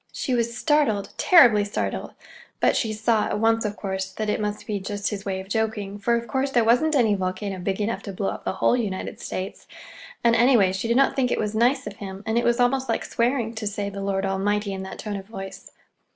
[0.11, 2.13] She was startled, terribly startled;
[2.59, 5.47] but she saw at once, of course, that it must be just his way of
[5.47, 8.75] joking, for of course there wasn't any volcano big enough to blow up the whole
[8.75, 9.67] United States;
[10.23, 12.89] and, anyway, she did not think it was nice of him, and it was almost
[12.89, 15.71] like swearing, to say "the Lord Almighty" in that tone of voice.